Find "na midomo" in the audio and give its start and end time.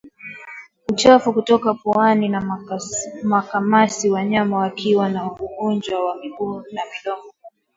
6.71-7.33